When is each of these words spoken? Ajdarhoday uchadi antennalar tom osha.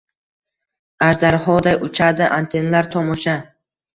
Ajdarhoday 1.07 1.77
uchadi 1.87 2.29
antennalar 2.39 2.91
tom 2.97 3.15
osha. 3.17 3.37